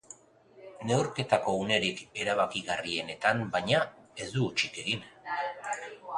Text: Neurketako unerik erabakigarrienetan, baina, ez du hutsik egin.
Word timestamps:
Neurketako 0.91 1.53
unerik 1.65 2.01
erabakigarrienetan, 2.23 3.45
baina, 3.59 3.83
ez 4.25 4.31
du 4.39 4.43
hutsik 4.49 4.83
egin. 4.87 5.07